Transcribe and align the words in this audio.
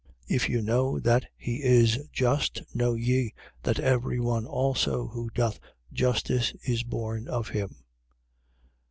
2:29. 0.31 0.35
If 0.35 0.49
you 0.49 0.61
know 0.63 0.99
that 0.99 1.25
he 1.37 1.61
is 1.63 2.07
just, 2.11 2.63
know 2.73 2.95
ye, 2.95 3.35
that 3.61 3.77
every 3.77 4.19
one 4.19 4.47
also 4.47 5.05
who 5.09 5.29
doth 5.29 5.59
justice 5.93 6.53
is 6.63 6.81
born 6.81 7.27
of 7.27 7.49
him. 7.49 7.83